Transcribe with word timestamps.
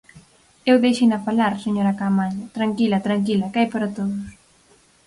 Eu 0.69 0.75
deixeina 0.85 1.23
falar, 1.27 1.53
señora 1.65 1.97
Caamaño; 1.99 2.43
tranquila, 2.57 3.05
tranquila, 3.07 3.51
que 3.51 3.59
hai 3.59 3.69
para 3.73 3.93
todos. 3.97 4.25